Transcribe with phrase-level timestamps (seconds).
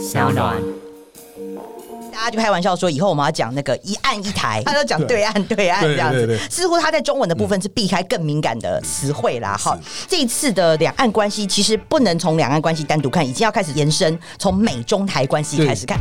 [0.00, 0.56] 小暖。
[2.10, 6.38] 大家就开玩笑说，以后我们要讲那个一岸一台， 他都讲对岸对岸这样子。
[6.50, 9.56] 似乎他在中文的部分是避开更敏感的词汇啦。
[9.56, 9.78] 哈，
[10.08, 15.98] 这一次的两岸关系其实不能从两岸关系单独看，已经要开始延伸，从美中台关系开始看。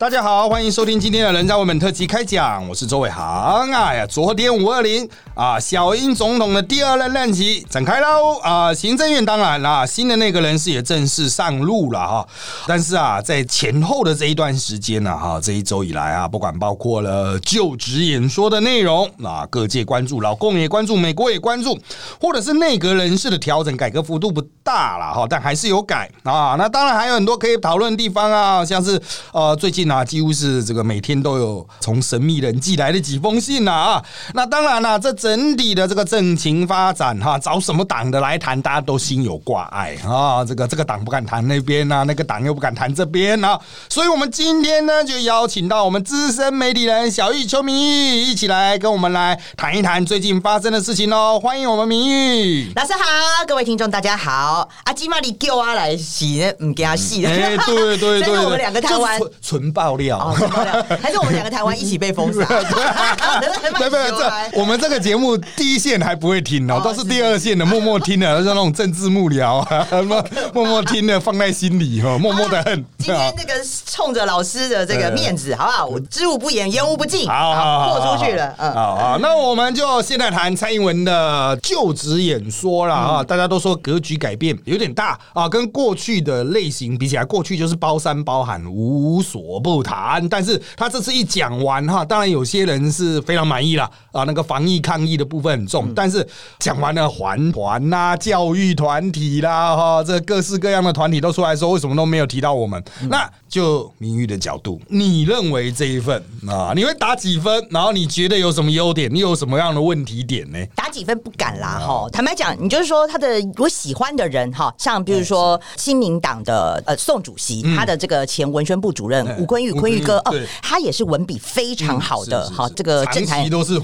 [0.00, 3.70] 大家好，欢迎收听今天的《人在外本》特辑开讲，我是周伟航。
[3.70, 12.26] 哎呀，昨天五二零啊，小英总统的第二任任期展开喽啊，行政院当然啦，新的那个人士也正式上路了哈。
[12.66, 21.78] 但是啊，在前后的这一段时间呢，哈，这一周以来啊，不管包括了就职演说的内容啊，各界关注，老共也关注，美国也关注，
[22.18, 26.56] 或者是内阁人事的调整，改革幅度不大了哈，但还是有改啊。
[26.56, 28.98] 那当然还有很多可以讨论的地方啊，像是
[29.34, 34.04] 呃，最近啊，几乎是这个每天都有从神秘人寄来的几封信呐啊。
[34.34, 40.44] 那当然啦、这整体的这个政情发展哈，找什么党的来谈，大家都心有挂碍啊。
[40.44, 43.58] 这个这个党不敢谈那边啊，那个党又不敢谈这边啊。
[43.88, 51.40] 所以我们今天呢，就邀请到我们资深媒体人小玉邱明玉一起来跟我们来谈一谈最近发生的事情哦。
[51.42, 52.72] 欢迎我们明玉。
[52.74, 54.68] 老师好，各位听众大家好。
[54.84, 57.28] 阿基玛里叫我来洗，唔给他洗的。
[57.28, 60.18] 哎，对对对对，所以 我们两个台湾就是纯纯爆料。
[60.18, 62.44] 哦，真的 还是我们两个台湾一起被封杀？
[62.44, 64.10] 对 不对？
[64.12, 70.22] 这我们这个节目第一线还不会听哦，哦都是第二线的，默默听的，像那种政治幕僚啊，默
[70.52, 72.84] 默默听的放在心里哈，默默的恨。
[72.98, 73.54] 今天这个
[73.86, 75.86] 冲着老师的这个面子，好不好？
[75.86, 78.54] 我知无不言，言无不尽，好好好，豁出去了。
[78.58, 83.24] 嗯，好好，那我们就现在谈蔡英文的就职演说了啊。
[83.24, 90.28] 大家都说格局改变有点大啊，跟过去的类型比起来，过去就是包山包海无所不谈。
[90.28, 96.26] 但是他这次一讲完哈，当然有些人是非常满意了啊，那个防疫抗疫的部分很重，但是
[96.58, 102.82] 讲完了环团啦、教育团体啦哈，这各式各样的团体都出来说，为什么都没有提到我们？
[103.08, 107.66] 那就名誉的角度，你认为这一份啊，你会打几分？
[107.70, 109.12] 然后你觉得有什么优点？
[109.12, 110.58] 你有什么样的问题点呢？
[110.76, 112.08] 打几分不敢啦，哈。
[112.12, 113.28] 坦白讲，你就是说他的
[113.58, 123.78] 我喜欢的人哈，像比如说亲民党的呃宋主席，他的这个前文宣部主任嗯吴坤玉，坤玉哥哦，他也是文笔非常好的哈，这个政坛都是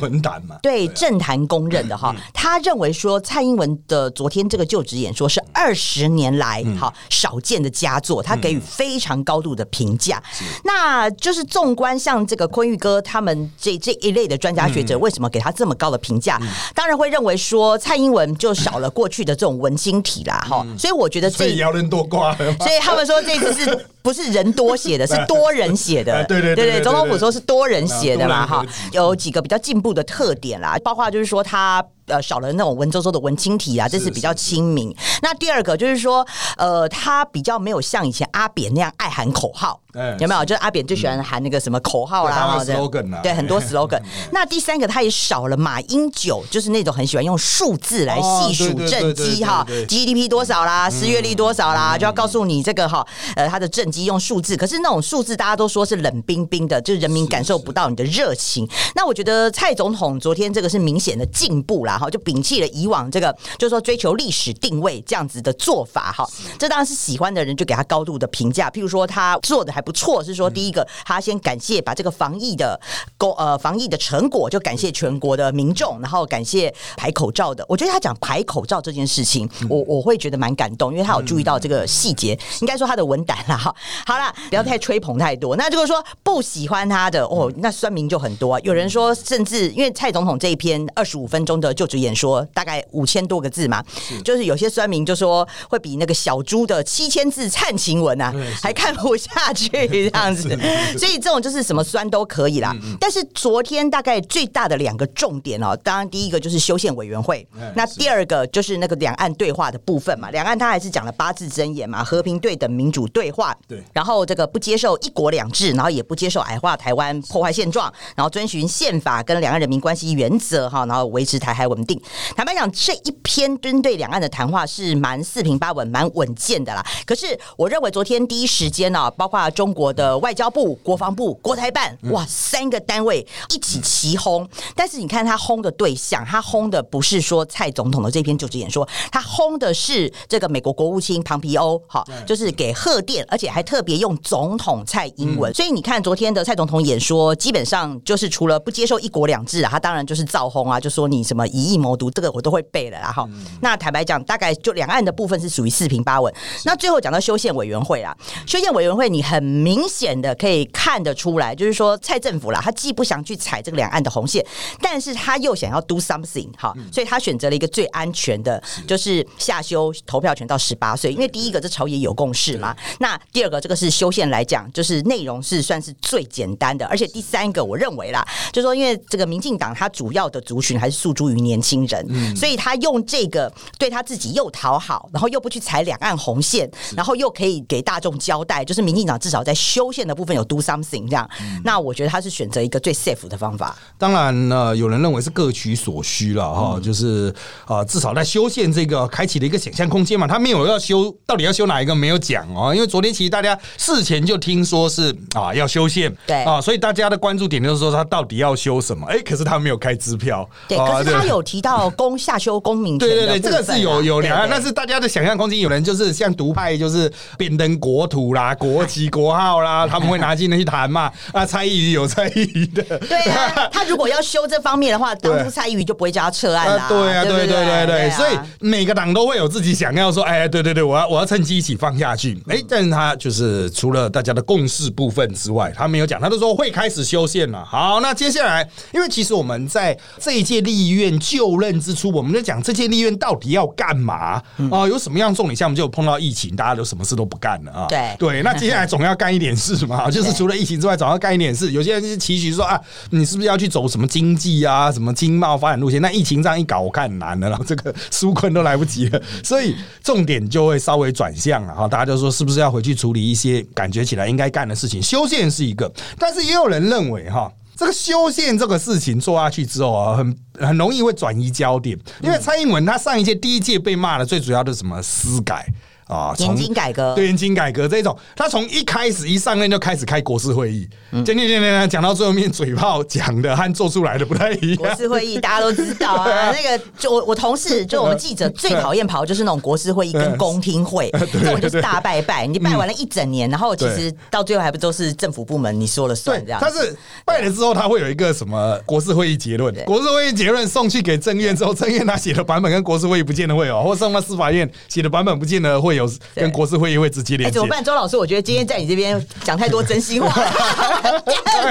[0.63, 10.23] 对政坛公认的哈，嗯他认为说蔡英文的昨天这个就职演说是二十年来嗯哈少见的佳作，他给予非常高度的评价。
[10.65, 16.41] 那就是纵观像这个坤玉哥他们这这一类的专家学嗯者，为什么给他这么高的评价？
[16.75, 21.57] 当然会认为说蔡英文就少了过去的这种文青体啦哈，所以我觉得这嗯所以。
[21.57, 22.37] 摇人多挂。
[22.37, 26.15] 所以他们说这次是不是人多写的，是多人写的？
[26.17, 31.85] 哎对对对对对总统府说是多人写的嘛，哈有几个比较进步的特点啦，包括就是说他。
[32.07, 34.95] 呃，少了那种文绉绉的文青体啊，这是比较亲民。
[35.23, 40.45] 那第二个就是说，呃，他比较没有像以前阿扁那样爱喊口号，哎有没有？
[40.45, 43.21] 就是阿扁最喜欢喊那个什么口号啦，slogan 啊。
[43.23, 44.01] 对，很多 slogan。
[44.31, 58.69] 那第三个，他也少了马英九，就是那种很喜欢用数字来细数政绩哈，GDP 多少啦，失业率多少啦，就要告诉你这个哈，呃，他的政绩用数字，可是那种数字大家都说是冷冰冰的，就是人民感受不到你的热情。
[58.95, 66.29] 那我觉得蔡总统昨天这个是明显的进步啦，哈，就摒弃了以往这个就是说追求历史定位这样子的做法哈。
[66.59, 72.79] 这当然是喜欢的人就给他高度的评价，譬如说他做的还不错，是说第一个他先感谢把这个防疫的
[73.17, 77.65] 工呃防疫的成果就感谢全国的民众，然后感谢排口罩的。
[77.69, 83.75] 我觉得他讲排口罩这件事情，我我会觉得蛮感动，因为他有注意到这个细节，应该说他的文胆啦哈。
[84.07, 85.57] 好啦，不要太吹捧太多。
[85.57, 93.83] 那如果说不喜欢他的哦，那酸民就很多啊、有人说，甚至因为蔡总统这一篇二十五分钟的就职演说，大概五千多个字嘛，
[94.25, 98.33] 就是有些酸民就说会比那个小猪的七千字灿情文啊
[98.63, 100.49] 还看不下去这样子。
[100.99, 102.75] 所以这种就是什么酸都可以啦。
[103.01, 110.31] 但是昨天大概最大的两个重点哦，当然第一个就是修宪委员会嗯，那第二个就是那个两岸对话的部分嘛。
[110.31, 122.01] 两岸他还是讲了八字真言嘛，和平对等民主对话，对然后这个不接受一国两制，然后也不接受矮化台湾、破坏现状，然后遵循宪法跟两岸人民关系原则哈，然后维持台海稳定。
[122.37, 126.85] 坦白讲，这一篇针对两岸的谈话是蛮四平八稳、蛮稳健的啦。
[127.05, 134.49] 可是我认为昨天第一时间呢、包括中国的外交部、国防部、国台办，哇，三个单位一起齐轰。
[134.75, 145.53] 但是你看他轰的对象，他轰的不是说蔡总统的这篇就职演说，他轰的是这个美国国务卿庞皮欧，好，就是给贺电，而且还特别用总统蔡英文。
[145.55, 153.29] 所以你看昨天的蔡总统演说，基本上就是除了不接受一国两制啊，他当然就是造轰啊，就说你什么以意谋独，这个我都会背了啦哈。
[153.61, 156.33] 那坦白讲，大概就两岸的部分是属于四平八稳。
[156.65, 158.17] 那最后讲到修宪委员会啦，
[158.47, 164.45] 修宪委员会你很明显的可以看得出来，就是说蔡政府啦，他既不想去踩这个两岸的红线，
[164.81, 191.29] 但是他又想要 do something 哈，所以他选择了一个最安全的，就是下修投票权到十八岁，因为第一个这朝野有共识嘛，那第二个这个是修宪来讲，就是内容是算是最简单的，而且第三个我认为啦，就是说因为这个民进党它主要的族群还是诉诸于年轻人，所以他用这个对他自己又讨好，然后又不去踩两岸红线，然后又可以给大众交代，就是民进党至少在修宪的部分有 do something 这样，
[191.65, 193.77] 那我觉得他是选择一个最 safe 的方法。
[193.97, 197.33] 当然呢，有人认为是各取所需了哈，就是
[197.65, 200.27] 啊，至少在修宪这个开启了一个想象空间嘛。
[200.27, 202.75] 他没有要修，到底要修哪一个没有讲哦。
[202.75, 209.07] 因为昨天其实大家事前就听说是啊要修宪，对啊，所以大家的关注点就是说他到底要修什么？
[209.07, 221.11] 哎，可是他没有开支票，对，可是他有提到公下修公民权，对对对，这个是有有两岸，对对但是大家的想象空间，有人就是像独派，就是变登国土啦、国籍、国号啦， 他们会拿进来去谈嘛。
[221.33, 226.85] 啊，蔡依瑜有蔡依瑜的，对啊， 他如果要修这方面的话，当初蔡依瑜就不会叫他撤案啦。
[226.85, 232.41] 啊，对啊，对对对对所以每个党都会有自己想要说，哎，对对对，我要我要趁机一起放下去。
[232.49, 237.65] 哎，但是他就是除了大家的共识部分之外，他没有讲，他都说会开始修宪了。
[237.65, 244.41] 好，那接下来，因为其实我们在这一届立院就任之初，我们在讲这些立院到底要干嘛
[244.71, 244.87] 啊？
[244.89, 245.77] 有什么样重点项目？
[245.77, 247.87] 就碰到疫情，大家都什么事都不干了啊。
[247.89, 251.73] 对对，那接下来 总要干一点事嘛，就是除了疫情之外，总要干一点事。
[251.73, 252.81] 有些人就是期许说啊，
[253.11, 256.01] 你是不是要去走什么经济啊、什么经贸发展路线？
[256.01, 259.75] 那疫情这样一搞，我看很难的，然 后这个纾困都来不及了，所以
[260.05, 261.89] 重点就会稍微转向了哈。
[261.89, 265.03] 大家就说是不是要回去处理一些感觉起来应该干的事情？
[265.03, 267.51] 修宪是一个，但是也有人认为哈。
[267.77, 275.03] 这个修宪这个事情做下去之后啊，很很容易会转移焦点，因为蔡英文他上一届第一届被骂的最主要的是什么？
[275.03, 275.67] 私改
[276.07, 284.77] 啊，从年金改革，对年金改革这种，他从一开始一上任就开始开国事会议，讲讲讲讲讲到最后面嘴炮讲的和做出来的不太一样。
[284.77, 284.95] 国。
[284.95, 307.69] 事会议大家都知道啊， 那个就我我同事就我们记者最讨厌跑就是那种国事会议跟公听会， 这种就是大拜拜，你拜完了一整年，然后其实到最后还不都是政府部门你说了算这样，他是拜了之后，他会有一个什么国事会议结论，国事会议结论送去给政院之后，政院他写的版本跟国事会议不见得会有，或送到司法院写的版本不见得会有跟国事会议会直接哎，连接怎么。
[307.69, 307.83] 办？
[307.83, 310.53] 周老师，我觉得今天在你这边讲太多真心话了，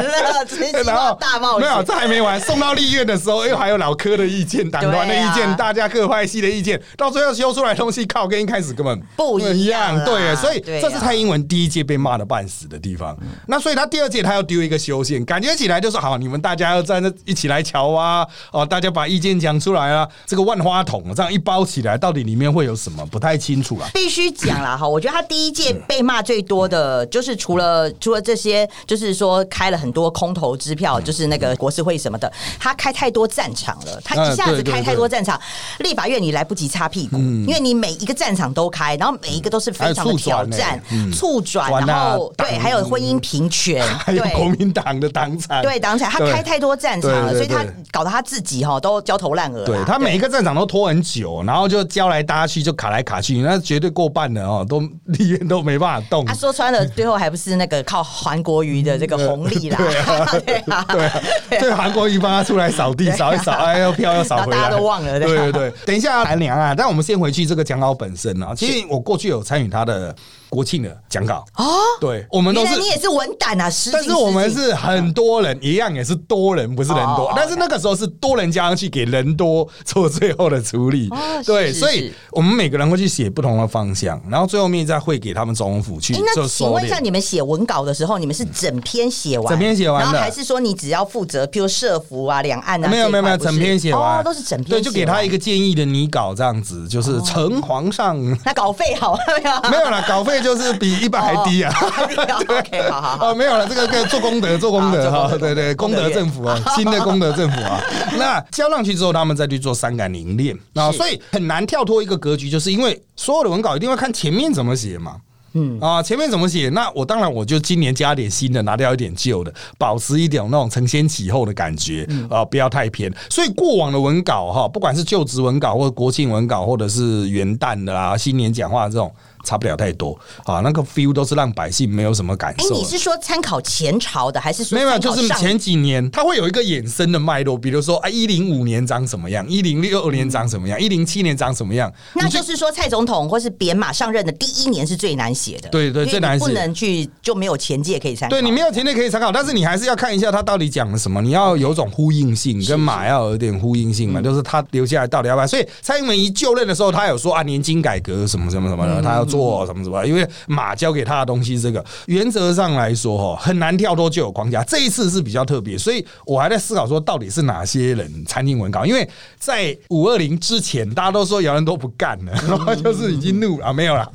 [0.01, 2.39] 了， 真心话大冒没有，这还没完。
[2.42, 13.18] 送到立院的时候，又还有老科的意见、党团的意见、啊大家各派系的意见，到最后修出来的东西，靠，跟一开始根本不一样啦对，所以这是蔡英文第一届被骂的半死的地方。
[13.48, 23.06] 那所以他第二届他要丢一个修宪，感觉起来就是好，你们大家要站在一起来瞧啊，哦，大家把意见讲出来啊，这个万花筒这样一包起来，到底里面会有什么？
[23.07, 23.89] 不太清楚了。
[23.94, 35.39] 必须讲啦哈，我觉得他第一届被骂最多的，就是除了除了这些，就是说开了很多空头支票，就是那个国事会什么的，他开太多战场了，他一下子开太多战场，
[35.79, 40.81] 立法院你来不及擦屁股，因为你每一个战场都开，然后每一个都是非常的挑战
[41.13, 44.56] 促转然后对，还有婚姻平权， 还有国。
[44.56, 49.65] 民党的党产，对，党产他开太多战场了，所以他搞得他自己哈都焦头烂额。
[49.65, 56.34] 对他每一个战场都拖很久，然后就交来搭去，就卡来卡去，那绝对过半的哦，都立院都没办法动他。
[56.34, 59.78] 说穿了，最后还不是那个靠韩国瑜的这个红利啦？
[59.78, 68.54] 对啊 对啊，对啊，对韩国瑜帮他出来扫地，扫一扫，哎呦，票又扫回来，都忘了对对对对，等一下谈两岸，但我们先回去这个讲稿本身啊。
[68.56, 70.16] 其实我过去有参与他的
[70.49, 77.33] 国庆的讲稿哦，对，我们都是你也是文胆啊，但是我们是很多人，一样也是多人，不是人多哦。
[77.35, 81.18] 但是那个时候是多人加上去，给人多做最后的处理哦。
[81.45, 92.87] 对，所以我们每个人会去写不同的方向，然后最后面再会给他们总统府去哎，那请问一下，你们写文稿的时候，你们是整篇写完，整篇写完的然后还是说你只要负责，譬如社服啊、两岸啊？
[92.87, 95.35] 没有没有没有，整篇写完哦，都是整篇对，就给他一个。
[95.45, 98.18] 建议的拟稿，这样子就是呈皇上。
[98.44, 99.69] 那稿费好 没有？
[99.69, 101.73] 没有了，稿费就是比一般还低啊。
[101.81, 103.31] 哦 OK，好好好。
[103.31, 107.81] 哦，没有了，这个可以做功德，做功德哈，对对，功德政府啊， 新的功德政府啊。
[108.18, 115.18] 那交上去之后，他们再去做三感凝练，那所以很难跳脱一个格局，就是因为所有的文稿一定要看前面怎么写嘛。
[115.57, 116.68] 嗯啊，前面怎么写？
[116.73, 123.09] 那我当然我就今年加点新的，拿掉一点旧的，保持一点那种承先启后的感觉啊，不要太偏。
[123.30, 129.09] 所以过往的文稿哈，不管是就职文稿或者国庆文稿，或者是元旦的啦、新年讲话这种，
[129.45, 130.59] 差不了太多啊。
[130.59, 132.75] 那个 feel 都是让百姓没有什么感受哎，受。
[132.75, 148.35] 你是说参考前朝的，还是说没有，就是前几年它会有一个衍生的脉络，比如说啊，一零五年长什么样，一零六年长什么样，一零七年长什么样，那就是说，蔡总统或是扁马上任的第一年是最难写的，对对最难写你不能去就没有前届可以参考。
[148.35, 155.47] 对你没有前届可以参考，但是你还是要看一下他到底讲了什么，你要有种呼应性，跟马要有点呼应性嗯嘛，就是他留下来到底要不要。
[155.47, 164.63] 所以蔡英文一就任的时候，他有说啊，年金改革什么什么什么嗯的，他要做什么什么，因为马交给他的东西，这个原则上来说哈，很难跳脱旧有框架。
[164.63, 168.85] 这一次是比较特别，所以我还在思考说，到底是哪些人参进文稿？
[168.85, 174.11] 因为在五二零之前，大家都说姚人都不干了，然 后就是已经怒了啊，没有了，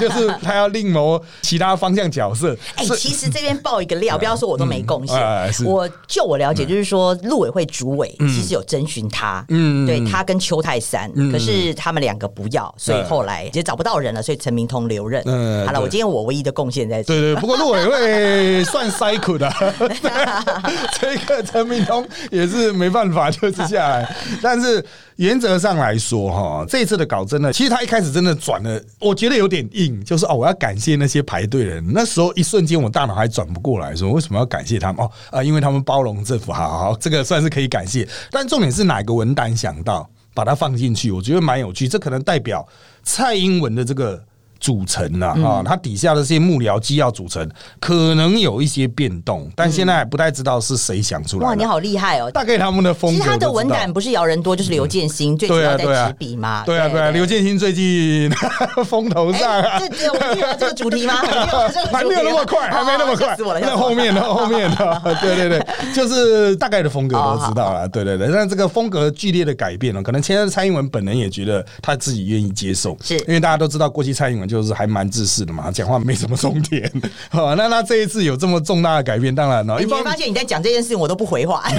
[0.00, 2.56] 就是他要另谋其他方向角色。
[2.76, 5.16] 哎、其实这边爆一个料，不要说我都没贡献。
[5.64, 15.22] 我就我了解，就是说陆委会主委其实有征询他，嗯对他跟邱泰山，可是他们两个不要，所以后来也找不到人了，所以陈明通留任。
[15.26, 17.14] 嗯好了，我今天我唯一的贡献在这。
[17.14, 19.88] 对对， 不过陆委会算 cycle 的，对
[21.00, 24.84] 这个陈明通也是没办法就是下来，但是
[25.16, 35.04] 原则上来说哈，这次的稿真的，其实他一开始真的转了，我觉得有点硬，就是哦，我要感谢那些排队的人，那时候一瞬间我大脑还转不过来，说为什么要感谢他们？
[35.04, 42.66] 哦啊、因为他们包容政府，好好好，这个算是可以感谢，但重点是哪个文胆想到把它放进去，我觉得蛮有趣，这可能代表
[43.02, 44.22] 蔡英文的这个。
[44.60, 47.48] 组成了啊，它底下的这些幕僚机要组成，
[47.80, 51.46] 可能有一些变动，但现在还不太知道是谁想出来。
[51.46, 52.30] 哇，你好厉害哦！
[52.30, 53.16] 大概他们的风格。
[53.16, 56.62] 其实他的文胆不是姚人多，就是刘建新，最主对啊，要对啊在执笔嘛。
[56.64, 58.30] 对啊，对啊，刘建新最近
[58.84, 59.40] 风头上。
[59.78, 61.14] 这这我这个主题吗？
[61.24, 63.76] 还没有这个主题吗还没有那么快，还没那么快死我了！
[63.76, 68.30] 后面的 后面的，对对对，就是大概的风格都知道了，对对对。
[68.30, 76.90] 但这个风格剧烈的改变了，可能现在蔡英文本人也觉得他自己愿意接受，是因为大家都知道过去蔡英文就是还蛮自私的嘛，讲话没什么重点。
[77.30, 81.62] 好，那他这一次有这么重大的改变，当然了，一方你会发现你在讲这件事情，我都不回话。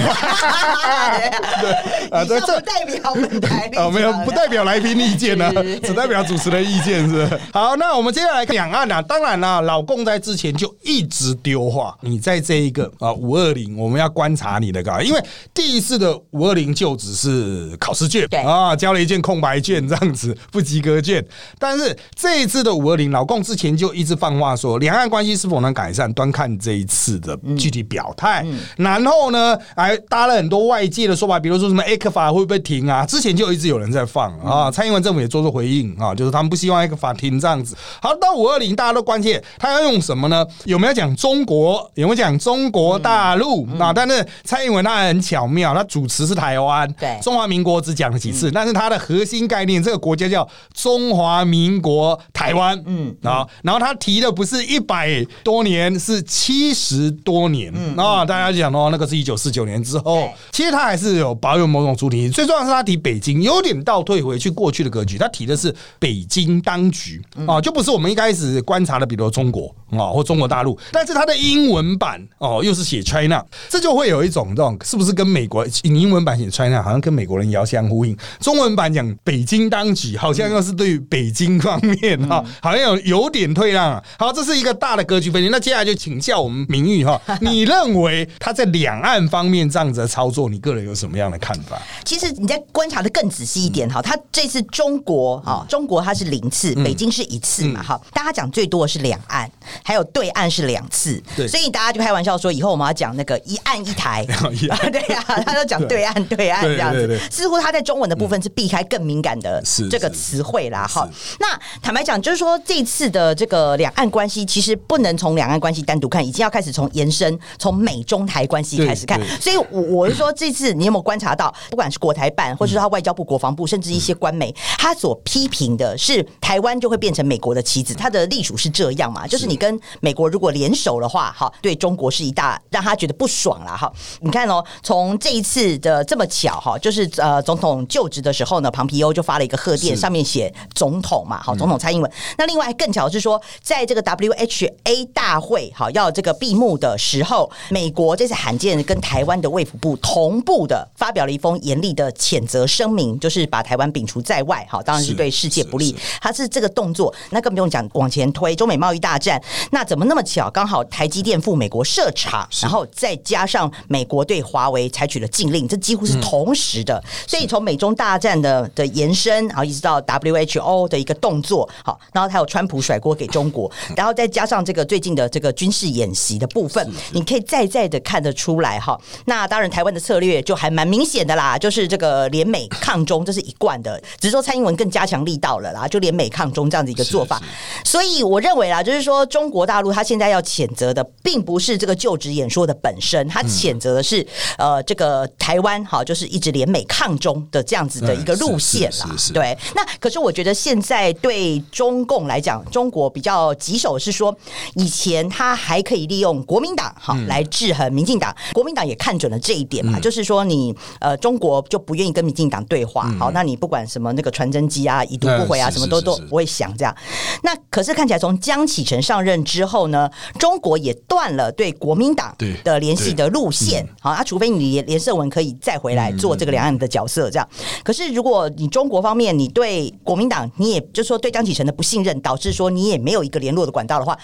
[1.60, 1.70] 对
[2.10, 7.40] 啊这这不代表本台立 哦，没有，不代表来宾意见呢是，只代表主持人意见是是。
[7.52, 21.24] 好，那我们接下来看两岸啊，当然啦，老共在之前就一直丢话，你在这一个啊五二零，我们要观察你的稿，因为第一次的五二零就只是考试卷，对啊，交了一件空白卷这样子，不及格卷。
[21.58, 28.44] 但是这一次的五二零，老共之前就一直放话说，两岸关系是否能改善，端看这一次的具体表态。
[28.76, 33.04] 然后呢，还搭了很多外界的说法，比如说什么 A 克法会不会停啊？
[33.06, 37.76] 之前就一直有人在放啊，蔡英文政府也做出回应啊，就是他们不希望 A 克法停这样子。
[38.00, 40.46] 好，到五二零大家都关切他要用什么呢？
[40.64, 41.90] 有没有讲中国？
[41.94, 43.92] 有没有讲中国大陆啊？
[43.92, 57.72] 但是蔡英文他很巧妙，他主持是台湾，对中华民国只讲了几次，但是他的核心概念，这个国家叫中华民国台湾，嗯啊，然后他提的不是一百多年，是七十多年。
[57.96, 67.22] 啊，大家就讲哦，那个是一九四九年之后，其实他还是有保有某种主体，最重要是他提北京，有点倒退回去过去的格局，他提的是北京当局。
[67.46, 84.02] 啊，就不是我们一开始观察的，比如中国啊或中国大陆，但是他的英文版哦又是写 China，这就会有一种这种是不是跟美国英文版写 China 好像跟美国人遥相呼应，中文版讲北京当局好像又是对于北京方面哈，好像有有点退让啊。
[84.18, 85.48] 好，这是一个大的格局分析。
[85.48, 91.80] 那接下来就请教我们明玉哈，你认为他在两岸方面这样子的操作，你个人有什么样的看法？
[92.04, 99.50] 其实你在观察的更仔细一点哈，他这次中国哈，中国它是零次，北京是一次嘛哈，大家讲最多的是两岸，
[99.82, 111.08] 还有对岸是两次，对所以大家就开玩笑说，以后我们要讲那个一岸一台，对呀，他都讲对岸对岸这样子，似乎他在中文的部分是避开更敏感的这个词汇啦哈。
[111.38, 119.20] 那坦白讲，就是说这次的这个两岸关系，其实不能从两岸关系单独看，已经要开始从延伸，从美中台关系开始看。
[119.40, 129.26] 所以我我是说，这次你有没有观察到，不管是国台办，或者是他外交部、国防部，甚至一些官媒，他所批评的是台湾就会变成美国的棋子，他的隶属是这样嘛？
[129.26, 133.92] 就是你跟美国如果联手的话，哈，对中国是一大让他觉得不爽啦，哈。
[134.20, 142.11] 你看哦，从这一次的这么巧哈，就是呃总统就职的时候呢，庞皮欧就发了一个贺电，上面写总统嘛，好，总统蔡英文。
[142.38, 156.18] 那另外更巧的是说，在这个 WHA 大会好要这个闭幕的时候，美国这次罕见跟台湾的卫福部同步的发表了一封严厉的谴责声明，就是把台湾摒除在外，好，当然是是对世界不利是。
[156.20, 160.50] 它是这个动作，那更不用讲往前推，中美贸易大战，那怎么那么巧？
[160.50, 167.02] 刚好台积电赴美国设厂，然后再加上美国对华为采取了禁令，这几乎是同时的。
[167.26, 178.98] 所以从美中大战的的延伸，然后一直到 WHO 的一个动作，好，然后还有川普甩锅给中国， 然后再加上这个最近的这个军事演习的部分，你可以再再的看得出来哈。
[179.26, 187.40] 那当然，台湾的策略就还蛮明显的啦，就是这个联美抗中，这是一贯的，只是说蔡英文更加强力道了啦，就联美抗中这样子一个做法。
[187.84, 199.08] 所以我认为啦，就是说中国大陆他现在要谴责的，并不是这个就职演说的本身，他谴责的是呃这个台湾哈，就是一直联美抗中的这样子的一个路线啦。
[199.34, 204.34] 对，那可是我觉得现在对中共来讲，中国比较棘手是说，
[204.74, 216.96] 以前他还可以利用国民党哈来制衡民进党，国民党也看准了这一点嘛，就是说你呃中国就不愿意跟民进党对话，好，那你不管什么那个传真机啊、已读不回啊，什么都都不会想这样。
[217.42, 227.48] 那可是看起来从江启臣上任之后呢，中国也断了对国民党的联系的路线，好，啊，除非你连胜文可以再回来做这个两岸的角色这样。
[227.82, 234.16] 可是如果你中国方面你对国民党，你也就是说对江启臣的不信任，导致说你也没有一个联络的管道的话，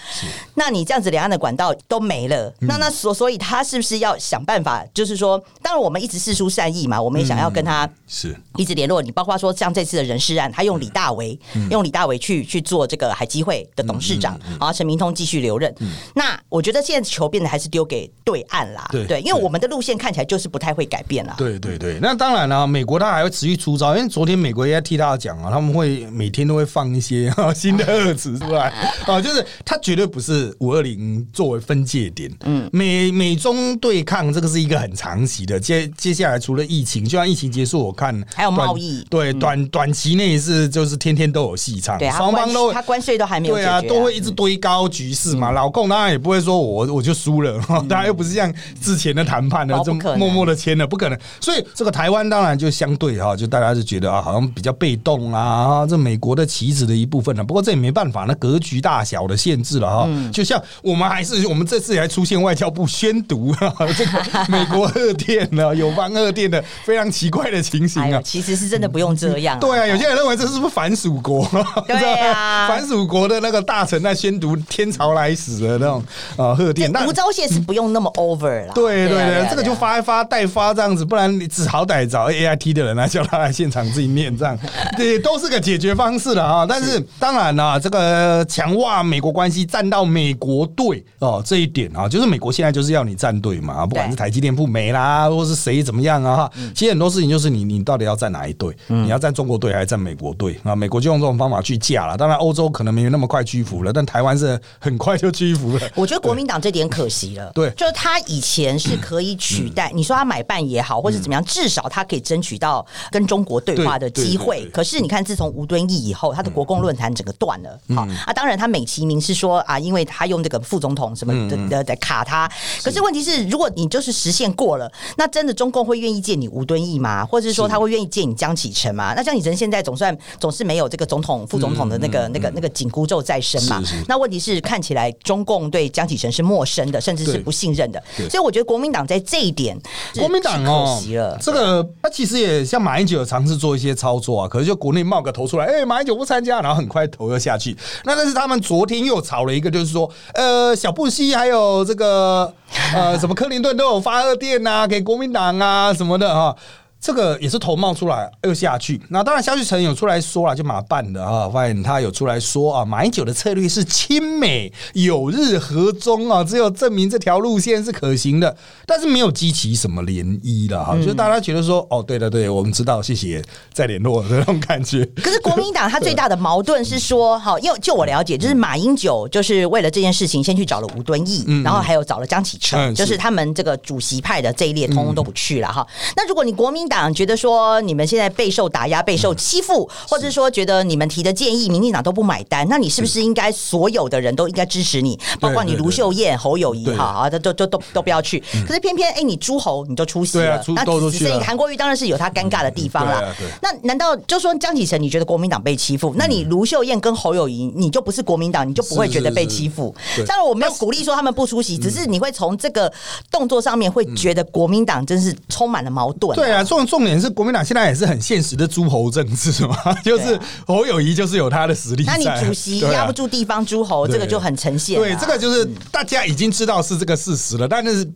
[0.55, 2.53] 那你这样子两岸的管道都没了。
[2.61, 4.85] 那那所所以他是不是要想办法？
[4.93, 9.11] 就是说，当然我们一直事出善意嘛，我们也想要跟他是一直联络你。
[9.11, 11.37] 包括说像这次的人事案，他用李大为
[11.69, 15.73] 用李大为去去做这个海基会的董事长，然后，陈明通继续留任。
[16.15, 21.35] 那我觉得现在球变得还是丢给对岸啦，对，因为我们的路线看起来就是不太会改变了。
[21.37, 28.73] 对对对，那当然了，美国他还会持续出招，因为昨天美国也在替他讲啊，他们会每天都会放一些新的二词出来。
[29.05, 63.55] 啊，就是他绝对不是五二零作为分界点，嗯，美美中对抗这个是一个很长期的，接接下来除了疫情，就像疫情结束，我看还有贸易，对，短短期内是就是天天都有戏唱，双方都他关税都还没有对啊，都会一直堆高局势嘛，老共当然也不会说我我就输了， 大家又不是像之前的谈判的这么默默的签了，不可能，所以这个台湾当然就相对哈，就大家就觉得啊，好像比较被动啊，这美国的棋子的一部分了，不过这也没办法，那格局大小的限制了哈，就像我们还是我们这次还出现外交部宣读
[63.97, 71.47] 这个 美国二电呢，有方二电的非常奇怪的情形啊，其实是真的不用这样，对啊，有些人认为这是不是反蜀国，
[71.87, 76.03] 对啊， 反蜀国的那个大臣在宣读天朝来使的那种
[76.37, 84.57] 啊贺电，吴钊燮是不用那么 over 了，对对对，这个就发一发代发这样子，不然你只好歹找 A I T 的人来叫他来现场自己念这样，
[84.97, 100.75] 对，都是个解决方式了啊，但是当然了，这个强化美国关系站到美国队哦这一点啊，就是美国现在就是要你站队嘛，不管是台积电不美啦，或是谁怎么样啊哈，其实很多事情就是你你到底要站哪一队，你要站中国队还是站美国队啊？
[100.75, 105.89] 美国就用这种方法去架了，当然欧洲可能没有那么快屈服了，但台湾是很快就屈服了。
[105.95, 114.65] 我觉得国民党这点可惜了，对，就是他以前是可以取代，你说他买办也好，或者怎么样，至少他可以争取到跟中国对话的机会。
[114.73, 117.77] 可是你看，自从吴敦义以后，他的国共论坛整个断了。
[117.93, 121.33] 好啊，当然他美其名是说啊，因为他用这个副总统什么
[121.67, 122.49] 的在卡他。
[122.81, 127.25] 可是问题是，如果你就是实现过了，那真的中共会愿意借你吴敦义吗？
[127.25, 129.13] 或者是说他会愿意借你江启臣吗？
[129.17, 133.83] 那江启臣现在总算总是没有这个总统、副总统的那个、那个、那个紧箍咒在身嘛？
[134.07, 138.01] 那问题是看起来中共对江启臣是陌生的，甚至是不信任的。
[138.29, 139.77] 所以我觉得国民党在这一点，
[140.17, 147.75] 国民党可惜了，这个他其实也像马英九有尝试做一些操作啊，可是就国内冒个头出来，哎，马英九不参加，然后很快头又下去。
[148.05, 152.53] 那但是他们昨天又炒了一个，就是说，呃，小布希还有这个
[152.93, 156.55] 呃，什么克林顿都有发二电啊，给国民党啊什么的哈。
[157.01, 168.53] 这个也是头冒出来又下去，那当然萧旭成有出来说了，就马办的啊，发现他有出来说啊，马英九的策略是亲美有日和中啊，只有证明这条路线是可行的，
[168.85, 175.05] 但是没有激起什么涟漪了哈，就大家觉得说哦，对的对，我们知道，谢谢再联络的那种感觉。
[175.23, 185.87] 可是国民党他最大的矛盾是说，好，因为就我了解，就是马英九就是为了这件事情先去找了吴敦义，然后还有找了江启臣，就是他们这个主席派的这一列通通都不去了哈。
[186.17, 195.17] 那如果你国民党觉得说你们现在备受打压、备受欺负，或者说觉得你们提的建议，民进党都不买单，那你是不是应该所有的人都应该支持你？
[195.39, 198.43] 包括你卢秀燕、侯友谊，哈啊，都都都都都不要去。
[198.67, 203.33] 可是偏偏哎，你诸侯你就出席了，那只剩韩国瑜当然是有他尴尬的地方了。
[203.61, 206.13] 那难道就说江启臣，你觉得国民党被欺负？
[206.17, 209.93] 那你卢秀燕跟侯友谊，你就不是国民党，你就不会觉得被欺负？
[210.25, 212.91] 当然我没有鼓励说他们不出席，只是你会从这个
[213.29, 216.35] 动作上面会觉得国民党真是充满了矛盾。
[216.35, 222.17] 对啊，重点是国民党现在也是很现实的诸侯政治嘛， 就是侯友谊就是有他的实力在。
[222.17, 225.03] 那你主席压不住地方诸侯，这个就很呈现啊。
[225.03, 228.07] 对，这个就是大家已经知道是这个事实了，但是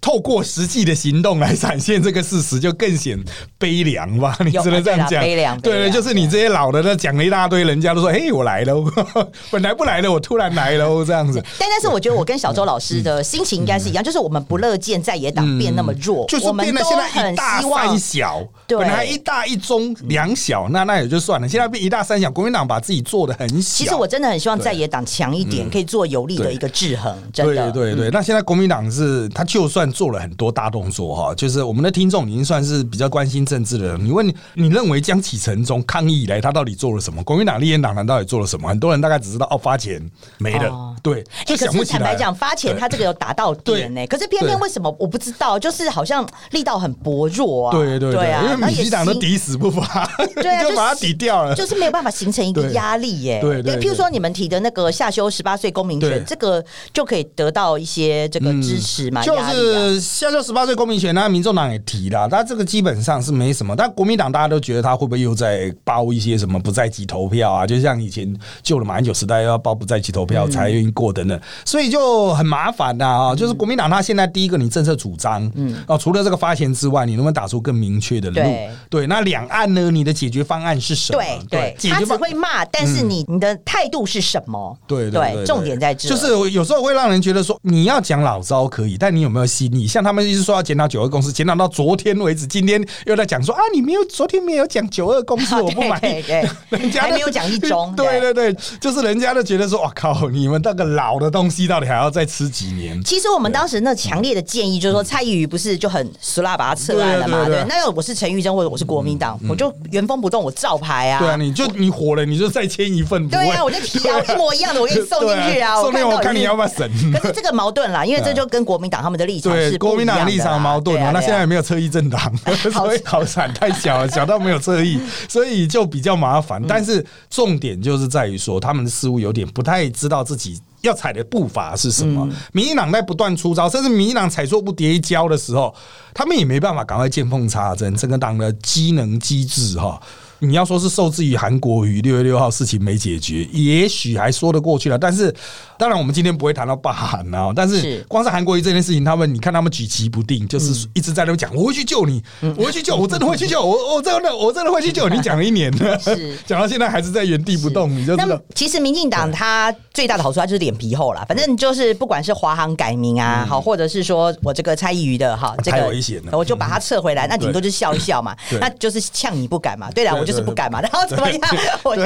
[0.00, 3.18] 透过实际的行动来展现这个事实，就更显
[3.58, 4.36] 悲凉吧？
[4.44, 5.20] 你只能这样讲。
[5.22, 8.74] 悲凉对对，就是你这些老的，那讲了一大堆，人家都说：“嘿，我来了，
[9.50, 23.84] 本来不来的，我突然来了，这样子。”但但是我觉得我跟小周老师的心情应该是一样，就是我们不乐见在野党变那么弱，嗯就是我们都变得现在很希望三小，对本来一大一中两小，那那也就算了，现在变一大三小，国民党把自己做的很小。
[23.84, 27.16] 其实我真的很希望在野党强一点，可以做有力的一个制衡。
[27.32, 34.04] 真的，嗯对对对，那现在国民党是他就算做了很多大动作哈，就是我们的听众已经算是比较关心政治的人。
[34.04, 37.22] 你问你，你认为江启臣从抗议以来，他到底做了什么？
[37.22, 38.68] 国民党、立宪党团到底做了什么？
[38.68, 40.02] 很多人大概只知道哦，发钱
[40.38, 41.98] 没了，哦对，就欸可想不起来。
[41.98, 45.58] 是坦白讲，发钱他这个有打到点呢、可是偏偏对为什么我不知道？
[45.58, 47.72] 就是好像力道很薄弱啊。
[47.72, 51.54] 对对对，啊，因为民进党都抵死不发，对啊， 就把它抵掉了。
[51.54, 53.40] 就是没有办法形成一个压力耶。
[53.40, 59.34] 对对对譬如说你们提的那个下修十八岁公民权，这个就可以得到一些这个支持嘛，就。
[59.50, 63.74] 是下修十八岁公民权，那民众党也提了，但这个基本上是没什么。
[63.74, 67.66] 但国民党大家都觉得他会不会又在包一些什么不在籍投票啊？
[67.66, 68.32] 就像以前
[68.62, 73.34] 旧的马英九时代要包不在籍投票才愿意过等等，所以就很麻烦的啊。
[73.34, 78.34] 就是国民党他现在第一个，你政策主张，嗯，哦，除了这个发钱之外，你能不能打出更明确的路？
[78.34, 79.90] 对对，那两岸呢？
[79.90, 81.18] 你的解决方案是什么？
[81.48, 84.76] 对对，他只会骂，但是你你的态度是什么？
[84.86, 89.86] 对对对，重点在这，就是有时候会让人觉得说，你要讲老招可以，但你有没有心意？
[89.86, 96.00] 像他们一直说要检讨九二公司，检讨到昨天为止，今天又在讲说啊，你没有昨天没有讲九二公司， 我不满意。
[96.00, 103.02] 对对对人家还没有讲一中 对对对，就是人家都觉得说，哇靠，你们那个老的东西到底还要再吃几年？
[103.04, 107.46] 其实我们当时那强烈的建议就是说，蔡依瑜不是就很俗辣把他撤案了嘛？
[107.68, 111.18] 那要我是陈玉珍或者我是国民党，我就原封不动，我照牌啊。
[111.18, 115.76] 对啊，你就你火了，你就再签一份，对啊，我就提啊， 一模一样的，我给你送进去啊。
[115.76, 116.90] 对送进我看你要不要审。
[117.20, 122.20] 可是这个矛盾啦，因为这就跟国民党他们的立场对是不国民党立场矛盾啊，那现在也没有侧翼政党，
[122.72, 126.62] 所以好惨，太小了，小到没有侧翼，所以就比较麻嗯烦。
[126.68, 130.60] 但是重点就是在于说，他们的事务有点不太知道自己。
[130.82, 132.26] 要踩的步伐是什么？
[132.30, 135.74] 嗯民进党在不断出招，甚至民进党踩错不跌一跤的时候，
[136.14, 137.94] 他们也没办法赶快见缝插针。
[137.96, 140.00] 整个党的机能机制哈，
[140.40, 144.98] 你要说是受制于韩国瑜六月六号事情没解决，也许还说得过去了。
[144.98, 145.34] 但是，
[145.78, 148.04] 当然我们今天不会谈到罢韩啊，但是是。
[148.08, 152.22] 光是韩国瑜这件事情，他们你看他们举棋不定，就是一直在那边讲我会去救你，
[152.56, 156.00] 我会去救，我真的会去救，我我真的 我真的会去救你，讲了一年了，
[156.46, 158.24] 讲到现在还是在原地不动，你就知道。
[158.24, 158.40] 那么。
[158.54, 161.24] 其实民进党他最大的好处，他就是脸皮厚啦。
[161.28, 166.36] 反正就是不管是华航改名啊，好，或者是说我这个蔡依瑜的哈，这个危险了。
[166.36, 169.90] 我就把它撤回来，那顶多就是笑一笑嘛，那就是呛你不敢嘛。
[169.90, 170.20] 对啦，对。
[170.20, 171.40] 我就是不敢嘛，然后怎么样？
[171.82, 171.96] 我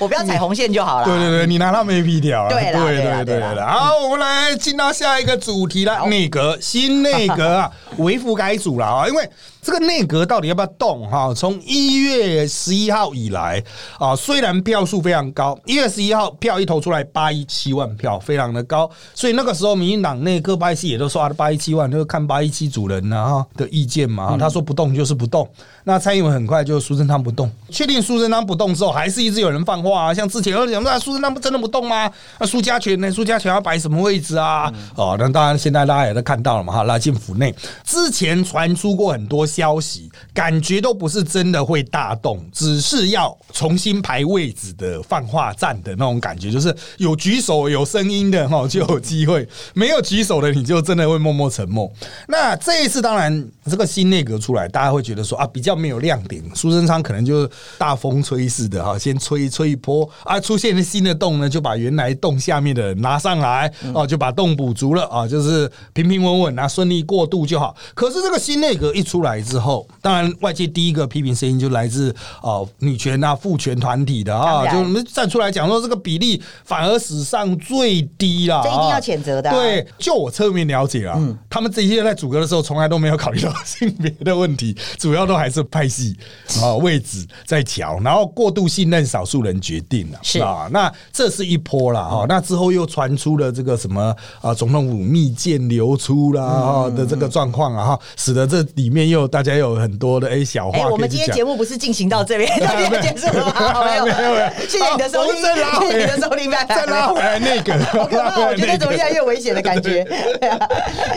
[0.00, 1.06] 我不要踩红线就好了。
[1.06, 2.48] 对对对，你拿他没皮条啊！
[2.50, 3.62] 对啦对对啦对。
[3.62, 9.28] 好，我们来进到下一个主题了，内阁新内阁啊， 为辅改组了啊，因为。
[9.60, 11.32] 这个内阁到底要不要动哈？
[11.34, 13.62] 从一月十一号以来
[13.98, 24.36] 啊，虽然票数非常高，一月十一号票一投出来八一七万票，非常的高，所以那个时候民进党内各派系也都说啊，八一七万就是看八一七主人呐哈的意见嘛。
[24.38, 25.48] 他说不动就是不动，
[25.84, 32.10] 那蔡英文很快就苏贞昌不动，确定苏贞昌不动之后，还是一直有人放话啊，像之前有人讲说苏贞昌不真的不动吗？
[32.38, 33.10] 那苏家权呢？
[33.10, 34.72] 苏家权要摆什么位置啊？
[34.94, 37.54] 哦，那当然现在大家也都看到了嘛哈，拉进府内。
[37.84, 51.90] 之前传出过很多消息，感觉都不是真的会大动，只是要重新排位置的放话站的那种感觉，就是有举手有声音的哈就有机会，没有举手的你就真的会默默沉默。
[52.28, 67.74] 那这一次当然这个新内阁出来，大家会觉得说啊比较没有亮点，苏贞昌可能就是大风吹似的哈，先吹一吹一波啊，出现了新的洞呢，就把原来洞下面的拿上来哦，就把洞补足了啊，就是平平稳稳啊，顺利过渡就好。
[67.94, 79.54] 可是这个新内阁一出来之后，当然外界第一个批评声音就来自哦女权啊、父权团体的啊，就我们站出来讲说这个比例反而史上最低啦，这一定要啊谴责的啊。
[79.54, 81.18] 对，就我侧面了解啊，
[81.50, 86.16] 他们这些在组阁的时候，从来都没有考虑到性别的问题，主要都还是派系
[86.62, 90.38] 啊位置在调，然后过度信任少数人决定了，是。
[90.38, 101.44] 啊，那这是一波啦哈，那之后又传出了这个什么啊总统府密件流出啦哈的这个状况况啊哈，使得这里面又大家有很多的哎小话哎，我们今天节。
[101.48, 103.82] 目不是进行到这边，到这边结束了吗？
[103.82, 104.34] 没有，没有
[104.68, 110.04] 谢谢你的收听，谢谢你的收听，再拉回来 那个，好可怕，我觉得 怎么越来越危险的感觉。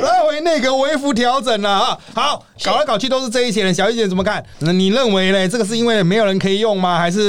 [0.01, 1.97] 拉回那个微幅调整了啊！
[2.13, 4.41] 好，搞来搞去都是这一些人，小玉姐怎么看？
[4.59, 5.47] 那你认为呢？
[5.49, 6.97] 这个是因为没有人可以用吗？
[6.97, 7.19] 还是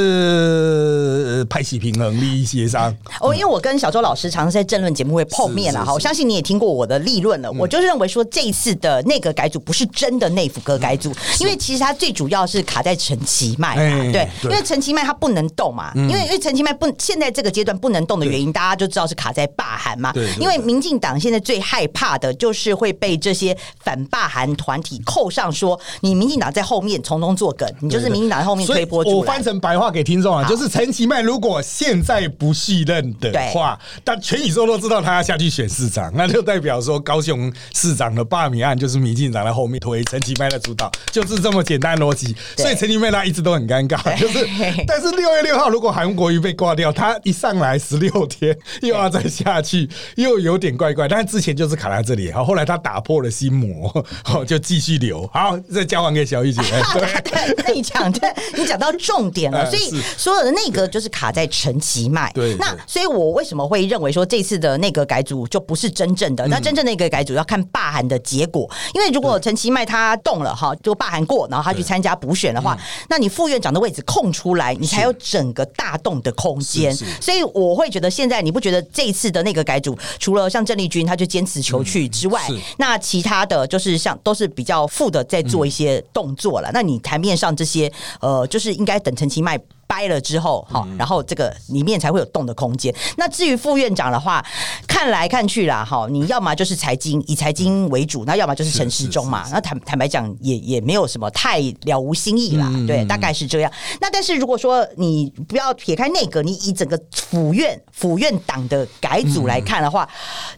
[1.38, 2.94] 呃派系平衡、利益协商？
[3.20, 7.50] 哦，因为我跟小周老师常常在政论节目会碰面了哈，我相信你也听过我的立论了。
[7.50, 13.76] 我就是认为说这一次的内阁改组不是真的内府阁改组，因为其实它最主要是卡在陈其迈
[14.10, 29.18] 对，因为陈其迈他不能动嘛，因为因为陈其迈不现在这个阶段不能动的原因，大家就知道是卡在罢韩嘛对因为民进党现在最害怕的就是会被这些反罢韩团体扣上说你民进党在后面从中作梗，你就是民进党在后面推波助澜。
[29.18, 29.42] 我翻。
[29.42, 42.34] 成白话给听众啊，就是陈其迈如果现在不续任的话，但全宇宙都知道他要下去选市长，那就代表说高雄市长的罢免案就是民进党在后面推，陈其迈的主导，就是这么简单逻辑。
[42.56, 44.46] 所以陈其妹她一直都很尴尬， 就是
[44.86, 51.06] 但是六月六号如果韩国瑜被挂掉，他一上来十六天又要再下去，又有点怪怪。
[51.06, 55.28] 但是之前就是卡在这里，好，后来他打破了心魔，好就继续留。
[55.32, 56.62] 好，再交还给小玉姐。
[56.72, 57.72] 哎 对。
[57.74, 62.30] 你讲对，你讲到重点了，呃所以所有的内阁就是卡在陈其迈。
[62.34, 66.46] 对那所以我为什么会认为说这次的内阁改组就不是真正嗯的？
[66.48, 76.94] 那真正的内阁改组要看罢韩的结果，因为如果陈其迈他动了哈，就罢韩过，然后他去参加补选的话，嗯那你副院长的位置空出来，你才有整个大动的空间。
[77.20, 86.70] 所以我会觉得现在你不觉得这一次的那个改组，除了像郑丽君他就坚持求去之外，嗯那其他的就是像都是比较负的在做一些动作了。
[86.72, 89.58] 那你台面上这些呃，就是应该等陈其迈。
[89.92, 92.94] 掰了之后，好，然后这个里面才会有动的空间。
[93.18, 94.42] 那至于副院长的话，
[94.88, 99.44] 看来看去啦，哈，你要么就是财经，以财经为主，那要么就是陈时中嘛。
[99.52, 103.70] 那坦坦白讲，也也没有什么太了无新意啦，对，大概是这样。
[104.00, 110.08] 那但是如果说你不要撇开内阁，你以整个府院府院党的改组来看的话，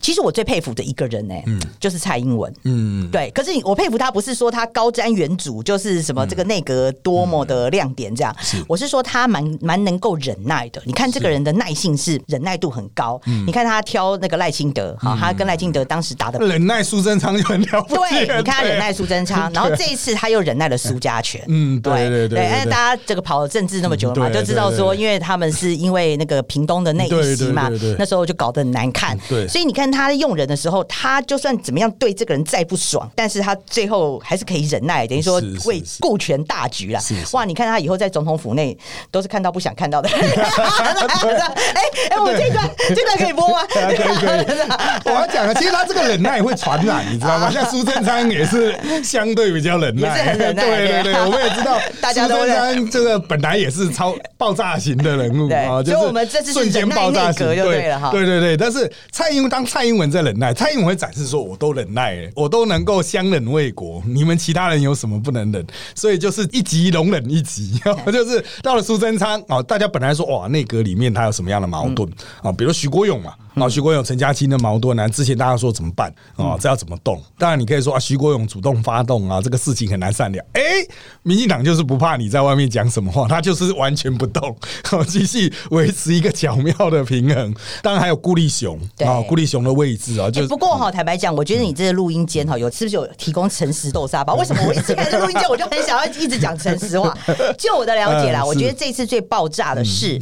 [0.00, 1.34] 其实我最佩服的一个人呢、
[1.80, 2.54] 就是蔡英文。
[2.62, 8.32] 嗯，对，可是我佩服他，不是说他高瞻远瞩，就是什么这个内阁多么的亮点这样。
[8.68, 10.82] 我是说他蛮蛮能够忍耐的。
[10.84, 13.20] 你看这个人的耐性是忍耐度很高。
[13.46, 16.38] 你看他挑那个赖清德，好，他跟赖清德当时打的。
[16.46, 21.42] 忍耐苏贞昌就很了不起对，你看他忍耐对苏贞昌，然后这一次他又忍耐了苏家权。
[21.48, 29.18] 嗯对对对对对，因为大家这个跑了政治那么久了嘛，就知道说，因为他们是因为那个屏东的那一席嘛那时候就搞得很难看。
[29.28, 37.14] 对所以你看他用人的时候，他就算怎么样对这个人再不爽，但是他最后还是可以忍耐，等于说为顾全大局啦是。
[37.14, 38.76] 是哇，你看他以后在总统府内
[39.14, 40.08] 都是看到不想看到的。
[40.10, 43.60] 哎哎，我这段这段可以播吗？
[43.60, 44.44] 啊可以可以，
[45.06, 47.48] 我要讲啊，其实他这个忍耐会传染，你知道吗？
[47.48, 48.74] 像苏贞昌也是
[49.04, 58.56] 相对比较忍耐，也是很忍耐对对对，我们也知道，大家都苏贞昌这个本来也是超爆炸型的人物啊，就我们这次是瞬间爆炸型，对了哈对对对。
[58.56, 65.64] 但是蔡英文当蔡英文在忍耐，蔡英文会展示说，我都忍耐了，我都能够相忍为国，你们其他人有什么不能忍？
[65.94, 67.80] 所以就是一级容忍一级，
[68.12, 72.10] 就是到了苏贞昌哦，大家本来说哇，内阁里面他有什么样的矛盾
[72.42, 72.50] 啊？
[72.50, 73.34] 比如徐国勇嘛。
[73.54, 77.22] 啊，徐国勇、陈嘉青的矛盾呢、之前大家说怎么办啊，这要怎么动？
[77.38, 80.44] 当然，你可以说啊，徐国勇主动发动啊，这个事情很难善了。
[80.52, 80.62] 哎、
[81.22, 84.56] 民进党就是不怕你在外面讲什么话，他就是完全不动，
[84.92, 87.54] 哦，继续维持一个巧妙的平衡。
[87.82, 94.34] 当然还有顾立雄对啊，顾立雄的位置啊，就欸不过哈，坦白讲，我觉得你这个录音间哈，有是不是有提供诚实豆沙包？
[94.34, 97.16] 为什么我一直看这录音间，我就很想要一直讲诚实话？
[97.56, 100.20] 就我的了解啦，我觉得这次最爆炸的是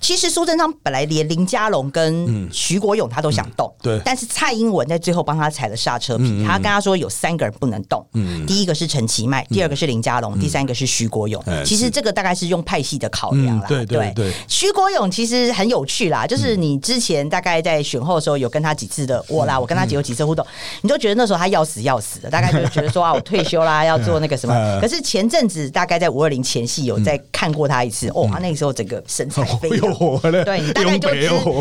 [0.00, 4.00] 其实苏贞昌本来连林佳龙跟徐国勇他都想动，对。
[4.04, 8.04] 但是蔡英文在最后帮他踩了刹车皮，他跟他说有三个人不能动，
[8.46, 11.42] 第一个是陈其迈，第二个是林佳龙，第三个是徐国勇。
[11.46, 11.62] 哎。
[11.64, 14.32] 其实这个大概是用派系的考量啦嗯，对对对。
[14.48, 20.46] 徐国勇其实很有趣啦，就是你之前大概在选后的时候有跟他几次的我啦，我跟他有几次互动，
[20.82, 24.54] 你都觉得那时候他要死要死的，大概就觉得说啊，我退休啦，要做那个什么。
[24.54, 24.80] 嗯。
[24.80, 30.20] 可是前阵子大概在五二零前夕有在看过他一次，哦，他那个时候整个身材飞又扬。
[30.44, 31.08] 对你大概就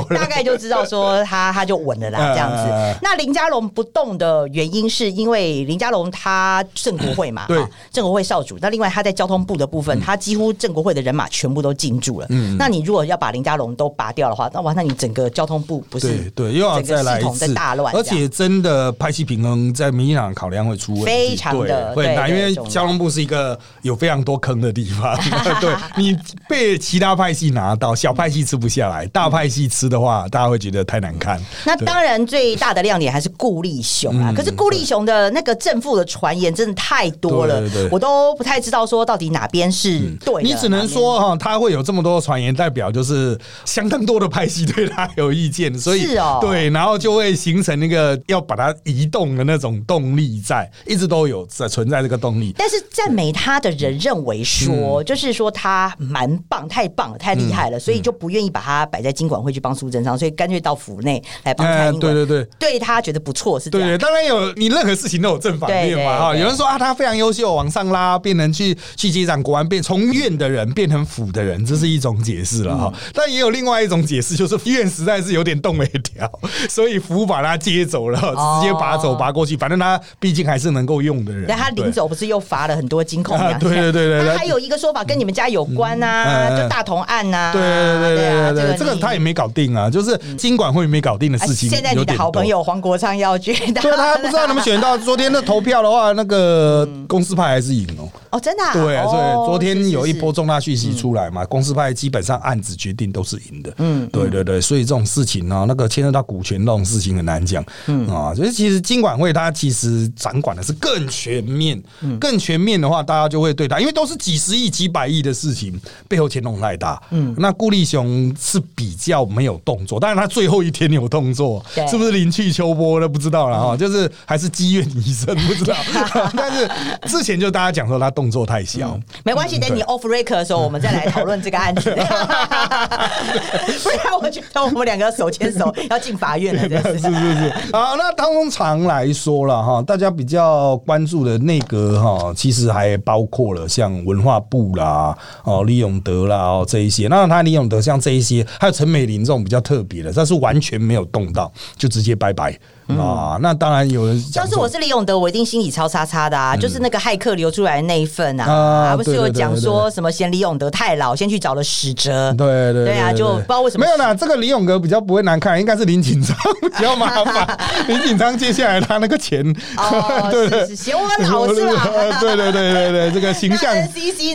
[0.09, 2.95] 大概就知道说他他就稳了啦，这样子呃。
[3.01, 8.57] 那林佳龙不动的原因是因为林佳龙他正国会嘛，对哈正国会少主。
[8.61, 12.27] 那另外他在交通部的部分，他几乎正国会的人马全部都进驻了。
[12.29, 25.17] 嗯那你如果要把林佳龙都拔掉的话，那哇，那你整个交通部不是对对，又要再来一在次大乱，而且真的派系平衡在民进党考量会出问题，非常的对会很大，因为交通部是一个有非常多坑的地方，
[25.59, 31.41] 对你被其他派系拿到，小派系吃不下来，大派系吃的话，大家会觉得太难看。
[31.65, 34.29] 那当然，最大的亮点还是顾立雄啊。
[34.29, 40.41] 嗯可是顾立雄的那个正负的传言真的太多了我都不太知道说到底哪边是对的。
[40.41, 52.53] 你只能说哈，他会有这么多传言，代表就是相当多的派系对他有意见，所以是哦对，然后就会形成那个要把它移动的那种动力在，一直都有在存在这个动力。
[52.55, 61.95] 但是赞美他的人认为说，嗯就是说他蛮棒，太棒了，太厉害了，所以就不愿意把他摆在经管会去帮苏贞昌，所以干脆到府内来帮蔡英文。
[61.95, 62.43] 哎对对对。
[62.59, 64.01] 对他觉得不错是这样对对，。
[64.01, 66.35] 当然有，你任何事情都有正反面嘛哈。
[66.35, 72.91] 有人说啊，他非常优秀，往上拉，变成去去接掌国安，变从院的人变成府的人，这是一种解释了哈。
[72.93, 76.29] 嗯但也有另外一种解释，就是院实在是有点动没调，
[76.69, 81.45] 所以府把他接走了，哦直接拔走拔过去，反正他毕竟还是能够用的人。
[81.47, 91.69] 那他临走不是又罚了很多金控两 啊对对对对还有一个说法跟你们家有关啊、就大同案呐、对对对啊对对，这个他也没搞定啊，就是经管会没搞定的事情。
[91.69, 92.43] 现在你的好朋。
[92.47, 98.09] 友黄国昌要决定，对他不知道能不能选到，昨天的投票的话，那个公司派还是赢哦。
[98.33, 103.71] 哦，真的、啊，对啊，所哦以昨天有一波重大讯息出来嘛，公司派基本上案子决定都是赢的。
[103.77, 107.63] 嗯，对对对，所以这种事情呢，那个牵涉到股权那种事情很难讲。
[107.85, 108.07] 嗯。
[108.07, 111.79] 啊，所以其实金管会它其实掌管的是更全面，
[112.19, 116.99] 更全面的话，大家就会对它，因为都是几十亿、几百亿的事情，背后牵动太大。
[117.11, 125.75] 嗯，那顾立雄是比较没有动作，但是他最后一天有动作，是不是临去秋波的不知道了哈，就是还是积怨已深不知道，
[126.35, 126.67] 但是
[127.07, 128.99] 之前就大家讲说他动作太小。
[129.23, 131.91] 没关系，等你 off record 的时候，我们再来讨论这个案子。
[133.83, 137.13] 不然我觉得我们两个手牵手要进法院了，真是 是。
[137.13, 147.07] 是是，好，那通常来说了哈，大家比较关注的内阁哈，其实还包括了像文化部啦、哦李永德啦哦这一些。
[147.07, 153.37] 那他李永德像这一些，还有陈美玲这种比较特别的，但是完全没有动到，就直接拜拜啊。
[153.41, 156.55] 那当然有人要是我是李永德，我一定心里超叉叉的啊！
[156.55, 158.45] 就是那个骇客流出来的那一份啊，
[158.91, 162.33] 啊不是有讲说什么嫌李永德太老，先去找了史哲。
[162.37, 164.13] 对对对啊就不知道为什么没有啦。
[164.13, 167.59] 这个李永德比较不会难看，应该是林锦昌比较麻烦。
[167.87, 169.43] 林锦昌接下来他那个钱，
[169.77, 171.87] 哦， 对对嫌我老是吧？
[172.19, 173.73] 对对对对对，这个形象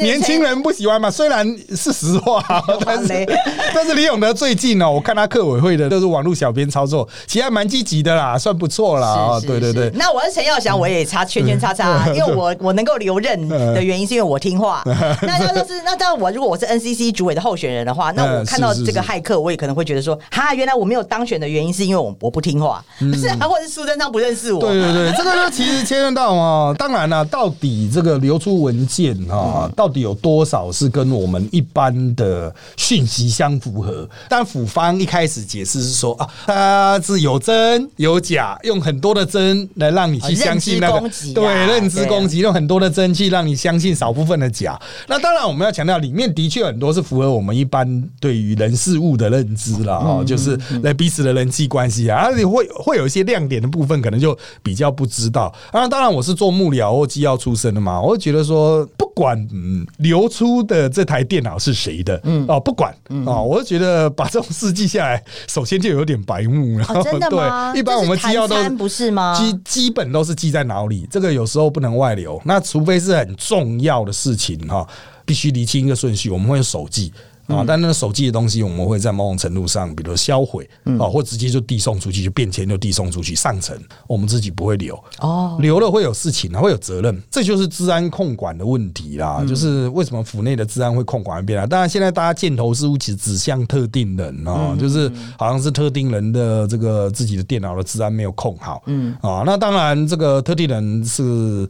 [0.01, 1.11] 年轻人不喜欢嘛。
[1.11, 2.43] 虽然是实话，
[2.85, 3.27] 但是
[3.75, 9.09] 但是李永德最近呢，我看他客委会的都是网络小编操作，其实还蛮积极的啦，算不错啦。
[9.09, 9.91] 啊，是对对对。
[9.95, 14.83] 那我是陈耀祥，我也插圈圈叉叉，因为我 我能够留任的原因是因为我听话。
[15.23, 24.61] 那要是那当然，我如果我是 NCC 主委的候选人的话， 那我嗯看到是是是这个骇客，我也可能会觉得说，哈，原来我没有当选的原因是因为我我不听话，是啊，或者是苏贞昌不认识我。
[24.61, 34.09] 对对对，这个呢，其实牵涉到啊，当然了、到底这个流出文件啊，到底有多少是跟我们一般的讯息相符合？
[34.29, 44.79] 但府方一开始解释是说啊，它是有真有假，用很多的真来让你去相信那个对认知攻击，用很多的真去让你相信少部分的假。
[45.07, 55.55] 那当然，我们要强调，里面的确很多是符合我们一般对于人事物的认知了，哦，就是来彼此的人际关系啊，而且会会有一些亮点的部分，可能就比较不知道。
[55.71, 66.87] 啊，当然我是做幕僚或机要出身的嘛，我会觉得说，不管嗯流出的这台电脑是谁的，嗯哦，不管哦，我就觉得把这种事记下来，首先就有点白目了。
[66.89, 67.73] 哦，真的吗？
[67.73, 69.35] 对，一般我们这是机要都不是吗？
[69.37, 72.41] 基基本都是记在脑里，这个有时候不能外流。
[72.45, 74.87] 那除非是很重要的事情哈，
[75.25, 77.13] 必须理清一个顺序，我们会用手记。
[77.49, 84.95] 啊，但那个手机的东西，我们会在某种程度上，比如销毁啊，或直接就递送出去，就变钱就递送出去上层，我们自己不会留。
[85.21, 89.45] 哦，留了会有事情啊，会有责任，这就是治安控管的问题啦。
[89.49, 91.67] 就是为什么府内的治安会控管一遍啊？
[91.67, 99.17] 当然，现在大家箭头似乎只指向特定人啊，就是好像是特定人的这个自己的电脑的治安没有控好，嗯。
[99.23, 101.67] 啊，那当然这个特定人是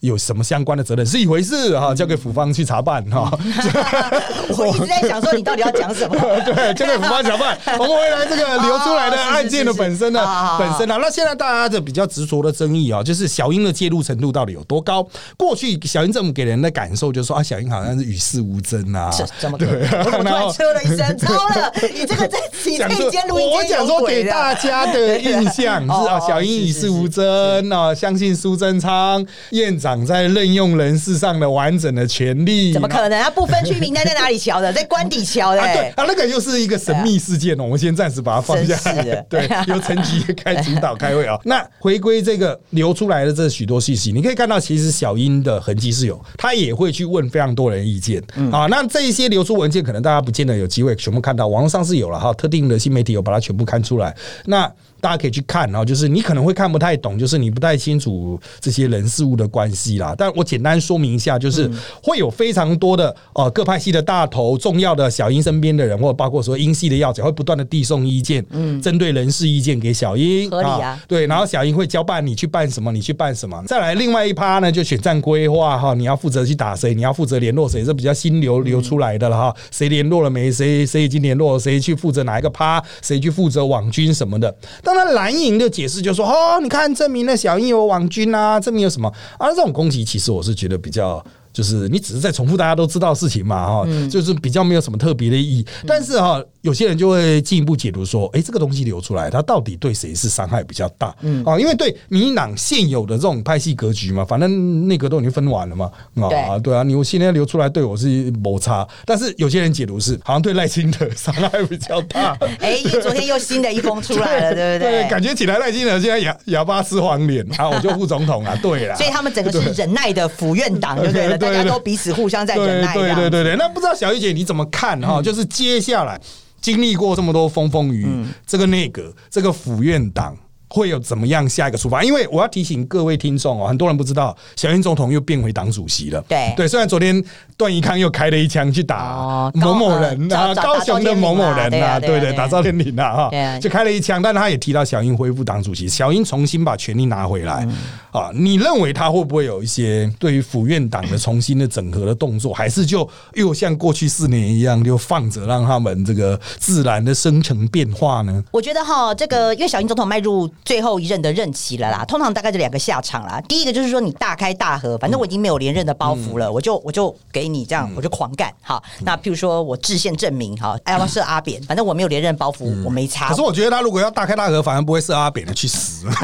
[0.00, 3.30] 有什么相关的责任是一回事哈，交给府方去查办哈。
[4.58, 6.16] 我一直在想说你到底要讲什么？
[6.44, 7.58] 对，交给府方查办。
[7.78, 15.06] 我们回来这个流出来的案件的本身的是是好好好本身啊，那现在大家的比较执着的争议啊，就是小英的介入程度到底有多高？
[15.36, 19.80] 过去小英政府给人的感受就是说啊，小英好像是与世无争啊，这怎么 可能？
[20.00, 21.72] 我突然车了一声，超了！
[21.94, 33.20] 你这个在你这间录音我讲说给大家的印象是啊，哦小英与世无争啊，相信苏贞昌院长在任用人事上的完整的权利，怎么可能？
[33.22, 34.72] 他不分区名单在哪里瞧的？
[34.72, 35.92] 在官邸瞧的、啊，对欸。
[35.96, 38.74] 啊，那个又是一个神秘事件哦，我们先暂时把它放下。
[39.28, 41.38] 对， 由陈吉开主导开会啊。
[41.44, 48.66] 那回归这个流出来的这许多信息，你可以看到，其实小英的痕迹是有，他也会去问非常多人意见啊。
[48.70, 54.16] 那这一些流出文件，可能大家不见得有机会全部看到，网络上是有了哈，特定的新媒体有把它全部看出来。
[54.46, 54.70] 那
[55.00, 60.14] 大家可以去看啊，就是你可能会看不太懂，就是你不太清楚这些人事物的关系啦。
[60.16, 61.70] 但我简单说明一下，就是
[62.02, 71.00] 会有非常多的呃各派系的大头、重要的小英身边的人，或者包括说英系的要角，会不断的递送意见，嗯，针对人事意见给小英，合理啊。
[71.08, 73.62] 对，然后小英会交办你去办什么，你去办什么。
[73.66, 79.54] 再来另外一趴呢，就选战规划哈，你要负责去打谁，你要负责联络谁，这比较新流流出来的了哈。
[79.70, 80.50] 谁联络了没？
[80.50, 81.58] 谁谁已经联络？
[81.58, 82.82] 谁去负责哪一个趴？
[83.02, 84.54] 谁去负责网军什么的？
[84.94, 89.48] 当然，蓝营的解释就说：“哦，你看，证明了小英有网军啊，证明有什么啊？
[89.50, 95.66] 这种攻击，其实我是觉得比较。”就是你只是在重复大家都知道的事情嘛，哈，就是比较没有什么特别的意义。
[95.84, 101.14] 但是哈，有些人就会进一步解读说，哎，这个东西流出来，它到底对谁是伤害比较大？
[101.22, 105.90] 嗯，啊，因为对民进党现有的这种派系格局嘛，反正内阁都已经分完了嘛，
[106.20, 112.36] 啊，对啊，你我现在流出来对我是摩擦，但是有些人解读是好像对赖清德伤害比较大。
[112.60, 115.08] 哎，昨天又新的一封出来了， 对不对？
[115.08, 121.38] 感觉起来赖清德现在哑哑巴吃黄连啊， 我就副总统啊，对了，所以他们整个是忍耐的府院党，对不对？
[121.38, 122.92] 大家都彼此互相在忍耐。
[122.92, 125.22] 对对对对，那不知道小玉姐你怎么看哈？
[125.22, 126.20] 就是接下来
[126.60, 130.36] 经历过这么多风风雨雨，这个内阁，这个府院党。
[130.72, 132.02] 会有怎么样下一个出发？
[132.04, 136.24] 因为我要提醒各位听众哦，很多人不知道，小英总统又变回党主席了。
[136.28, 137.22] 对对，虽然昨天
[137.56, 147.66] 段宜康又开了一枪去打某某人啊，高雄的某某人啊，对对，打赵天麟啊，哈，就开了一枪，但他也提到小英恢复党主席，小英重新把权力拿回来
[148.12, 148.30] 啊。
[148.32, 158.44] 你认为他会不会有一些对于府院党的重新的整合的动作，还是就又像过去四年一样，就放着让他们这个自然的生成变化呢？
[158.52, 160.48] 我觉得哈，这个因为小英总统迈入。
[160.64, 163.40] 最后一任的任期了啦，通常大概就两个下场啦。
[163.48, 168.52] 第一个就是说你大开大合，反正我已经没有连任的包袱了，我就我就给你这样，我就狂干。
[168.62, 171.62] 好，那譬如说我制宪证明，好，要不要设阿扁？
[171.64, 173.28] 反正我没有连任包袱，我没差。
[173.28, 176.06] 可是我觉得他如果要大开大合，反而不会设阿扁的，去死。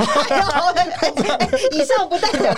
[1.73, 2.53] 以上不代表，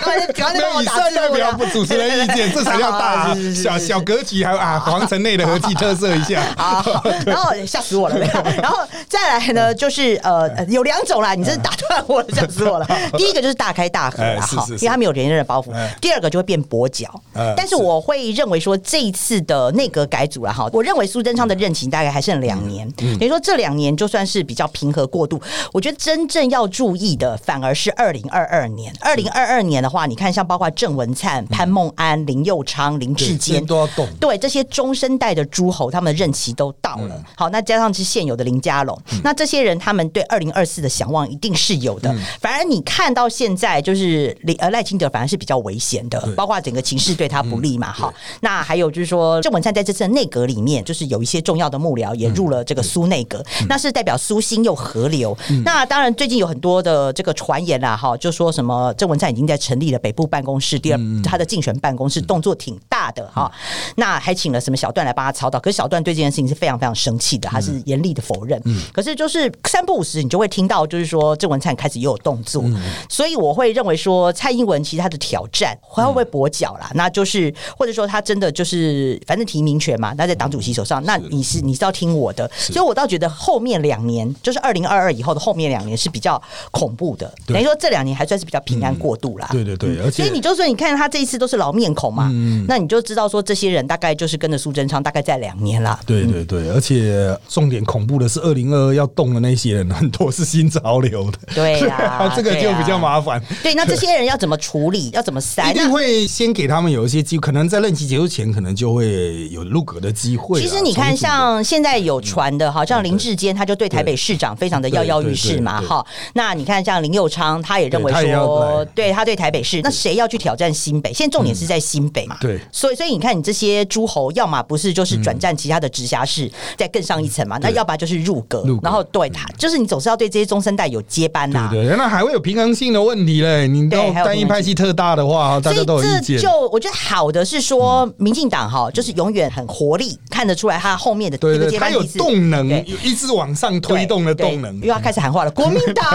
[0.81, 6.43] 以上代表不主持人意见，这才叫大小小格局，还有啊皇城内的和气特色一下。
[6.57, 8.17] 好，然后吓死我了。
[8.61, 8.77] 然后
[9.07, 12.87] 再来呢，就是呃有两种啦，你这是打断我了，吓死我了。
[13.17, 15.71] 第一个就是大开大合了哈，因为他没有连任的包袱。
[16.01, 17.09] 第二个就会变跛脚。
[17.55, 25.39] 但是我会认为说这一次的内阁改组了哈，我认为苏贞昌的任期大概还剩两年，等于说这两年就算是比较平和过渡。
[25.71, 28.93] 我觉得真正要注意的反而是二零二二年。
[28.99, 37.23] 二零二二年的话，你看像包括郑文灿、潘孟安、林佑昌、林志坚都要动，对这些中生代的诸侯，他们的任期都到了。
[37.35, 42.15] 好，那加上是现有的林佳龙，那这些人他们对二零二四的想望一定是有的。
[42.39, 47.91] 反而你看到现在就是呃赖清德反而是比较危险的，包括整个情势对他不利嘛。
[47.91, 55.37] 哈，那还有就是说郑文灿在这次内阁里面，就是有一些重要的幕僚也入了这个苏内阁，那是代表苏新又合流。
[55.65, 63.51] 那当然最近有很多的这个传言啦，哈，就说什么郑文灿已经在成立了北部办公室，第二他的竞选办公室动作挺大的哈。
[63.95, 68.61] 那还请了什么小段来帮他操刀，可是小段对这件事情是非常非常生气的，他是严厉的否认。
[68.93, 72.63] 可是就是三不五时，你就会听到就是说郑文灿开始也有动作，
[73.09, 76.91] 所以我会认为说蔡英文其实他的挑战会不会跛脚啦？
[76.93, 86.41] 那就是或者说他真的就是反正提名权嘛，那在党主席手上，那你是你是要听我的，所以我倒觉得后面两年就是二零二二以后的后面两年是比较
[86.71, 89.47] 恐怖的，等于说这两年还算是比较平安过渡啦。
[89.51, 92.31] 对对对，而且所以你就说你看他这一次都是老面孔嘛，
[92.67, 95.99] 那你就知道说这些人大概就是跟着苏贞昌大概在两年了。
[96.05, 103.41] 对对对，而且重点恐怖的是二零二二要动的那些人很多是新潮流的， 对呀，这个就比较麻烦。
[103.63, 105.09] 对，那这些人要怎么处理？
[105.13, 105.71] 要怎么塞？
[105.71, 110.61] 一定会先给他们有一些机会，可能在任期结束前，可能就会有入阁的机会。
[110.61, 116.05] 其实你看，像现在有传的，哈像林志坚他就对台北市长非常的跃跃欲试嘛，哈。
[116.33, 121.13] 那你看，像林佑昌，他也认为说，对他对台北市，那谁要去挑战新北？
[121.13, 122.59] 现在重点是在新北嘛，对。
[122.71, 131.69] 所以，所以你看，你这些诸侯，要么不是就是转战其他的直辖市，再更上一层嘛，那要不然就是入阁，然后对他，就是你总是要对这些中生代有接班呐。
[131.71, 133.67] 对，那还会有平衡性的问题嘞。
[133.67, 136.37] 你都单一派系特大的话，大家都有意见。
[136.39, 144.77] 就我觉得好的是说，民进党哈，就是永远很活力，看得出来他后面的这个接班有动能，有一直往上推动的动能。
[144.81, 146.05] 又要开始喊话了， 国民党，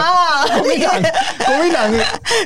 [0.59, 0.95] 国民党，
[1.47, 1.93] 国民党，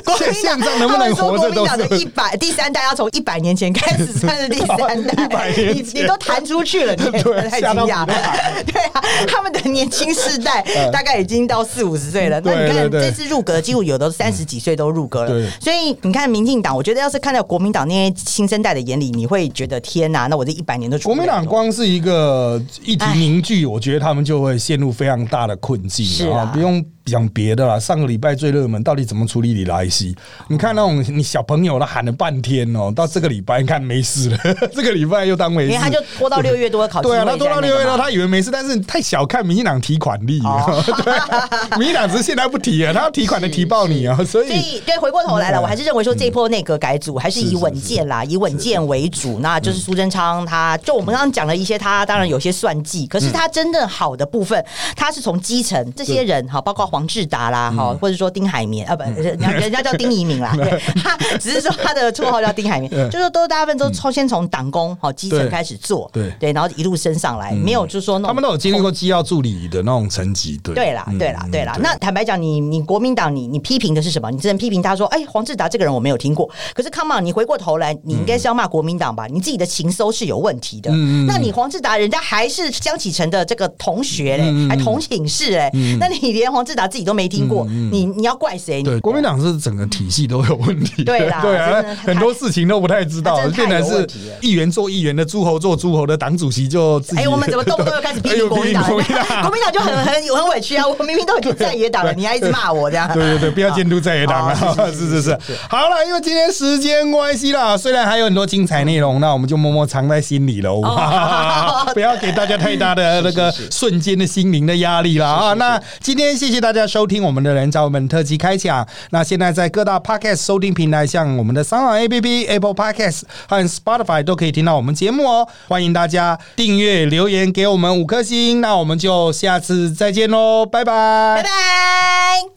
[0.05, 1.37] 国民党能不能活着？
[1.37, 8.13] 国民党的一百第三代要从一百年前开始只 算是第三代100，年你前你都弹出去了，太惊讶了。
[8.65, 12.39] 对啊，他们的年轻世代大概已经到四五十岁了。
[12.49, 15.41] 那你看这次入阁，几乎有的三十几岁都入阁对。
[15.41, 15.51] 了。
[15.59, 27.79] 所以你看民进党，我觉得要是看到国民党那些新生代的眼里，你会觉得天哪，那我这一百年都出国民党光是一个议题凝聚，我觉得他们就会陷入非常大的困境是啊不用讲别的啦。
[27.79, 30.15] 上个礼拜最热门，到底怎么处理李莱西？
[30.47, 34.37] 你看那种你小朋友，他喊了半天哦，到这个礼拜你看没事了，
[34.73, 40.49] 这个礼拜又当没事，因为他就拖到六月多考对啊，他拖到六月多，他以为没事，但是太小看民进党提款力了。
[40.49, 49.39] 哦 对啊，民进党只是现在不提啊，他要提款的提爆你啊，所所以以，对，回过头来了，嗯我还是认为说这一波内阁改组还是以稳健啦，以稳健为主。
[49.39, 54.63] 那就是苏贞昌，他就我们刚刚讲了一些，他当然有些算计，可是他真正好的部分，
[54.95, 65.49] 他是从基层这些人哈，包括黄志达啦哈，或者说丁海绵啊，不，人家人家叫丁仪明啦， 对，他只是说他的绰号叫丁海绵，就是都大部分都从先从党工哈基层对。
[65.49, 66.31] 开始做，对。
[66.39, 70.75] 对，然后一路升上来，没有就是说他们都有经历过机要助理的那种层级，对。
[70.75, 71.73] 对啦，嗯对啦，对啦。
[71.77, 74.29] 嗯那坦白讲，你你国民党，你你批评的是什么？
[74.31, 76.49] 你只能批评他说，哎，黄志达这个人我没有听过。
[76.73, 79.27] 可是，come on，你回过头来，你应该是要骂国民党吧？
[79.27, 80.91] 你自己的情搜是有问题的。
[80.93, 85.69] 嗯那你黄志达，人家还是江启臣的这个同学嘞，嗯还同寝室嘞。
[85.99, 88.81] 那你连黄志达自己都没听过，你你要怪谁？
[88.81, 91.03] 嗯对，国民党是整个体系都有问题。
[91.03, 94.07] 对啦对啊， 很多事情都不太知道他，真的太变成是
[94.41, 97.21] 议员做议员的，诸侯做诸侯的，党主席就自己。
[97.21, 98.83] 哎，我们怎么动不动就开始 批评国民党？
[98.89, 100.85] 国民党就很很很委屈啊！
[100.87, 103.07] 我明明都已经在野党了，你还一直骂我这样。
[103.13, 104.91] 对对对，不要监督在野党哦啊！
[104.91, 105.37] 是是是，
[105.69, 115.53] 好了，因为今天时间关系啦，虽然还有很多精彩内容，那我们就默默藏在心里喽，哦不要给大家太大的那个瞬间的心灵的压力了啊！
[115.53, 131.37] 那今天谢谢大家收听我们的人找我们特辑开讲，那现在在各大 podcast 收听平台，像我们的三网 APP、Apple Podcast 和 Spotify 都可以听到我们节目哦，欢迎大家订阅、留言给我们五颗星，那我们就下次再见喽，拜拜。
[131.37, 132.49] 拜拜。